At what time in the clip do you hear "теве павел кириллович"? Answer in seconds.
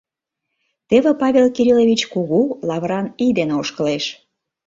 0.89-2.01